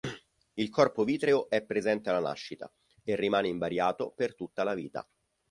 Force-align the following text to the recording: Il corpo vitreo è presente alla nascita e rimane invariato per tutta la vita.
Il 0.55 0.69
corpo 0.71 1.03
vitreo 1.03 1.47
è 1.47 1.61
presente 1.61 2.09
alla 2.09 2.27
nascita 2.27 2.73
e 3.03 3.15
rimane 3.15 3.49
invariato 3.49 4.09
per 4.09 4.33
tutta 4.33 4.63
la 4.63 4.73
vita. 4.73 5.07